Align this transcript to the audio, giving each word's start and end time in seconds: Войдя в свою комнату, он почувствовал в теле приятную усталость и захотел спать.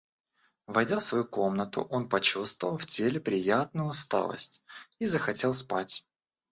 Войдя 0.65 0.97
в 0.97 1.03
свою 1.03 1.25
комнату, 1.25 1.83
он 1.91 2.09
почувствовал 2.09 2.75
в 2.79 2.87
теле 2.87 3.19
приятную 3.19 3.87
усталость 3.89 4.63
и 4.97 5.05
захотел 5.05 5.53
спать. 5.53 6.03